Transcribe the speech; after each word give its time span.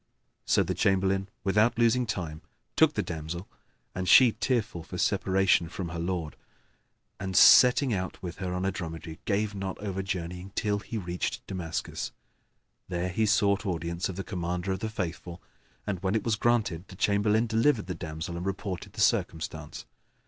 So 0.45 0.63
the 0.63 0.73
Chamberlain, 0.73 1.29
without 1.43 1.77
losing 1.77 2.07
time, 2.07 2.41
took 2.75 2.95
the 2.95 3.03
damsel 3.03 3.47
(and 3.93 4.09
she 4.09 4.31
tearful 4.31 4.81
for 4.81 4.97
separation 4.97 5.69
from 5.69 5.89
her 5.89 5.99
lord) 5.99 6.35
and, 7.19 7.37
setting 7.37 7.93
out 7.93 8.19
with 8.19 8.37
her 8.37 8.51
on 8.51 8.65
a 8.65 8.71
dromedary, 8.71 9.19
gave 9.25 9.53
not 9.53 9.77
over 9.77 10.01
journeying 10.01 10.53
till 10.55 10.79
he 10.79 10.97
reached 10.97 11.45
Damascus. 11.45 12.11
There 12.89 13.09
he 13.09 13.27
sought 13.27 13.63
audience 13.63 14.09
of 14.09 14.15
the 14.15 14.23
Commander 14.23 14.71
of 14.71 14.79
the 14.79 14.89
Faithful 14.89 15.39
and, 15.85 16.01
when 16.01 16.15
it 16.15 16.23
was 16.23 16.35
granted, 16.35 16.87
the 16.87 16.95
Chamberlain 16.95 17.45
delivered 17.45 17.85
the 17.85 17.93
damsel 17.93 18.35
and 18.37 18.45
reported 18.47 18.93
the 18.93 19.01
circumstance. 19.01 19.85